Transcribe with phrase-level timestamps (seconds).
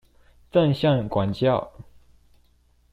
[0.51, 1.71] 正向管教